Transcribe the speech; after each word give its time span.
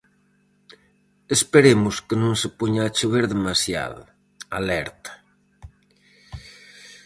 "Esperemos 1.35 1.95
que 2.07 2.15
non 2.23 2.33
se 2.41 2.49
poña 2.59 2.81
a 2.85 2.93
chover 2.97 3.23
demasiado", 3.33 3.99
alerta. 4.59 5.11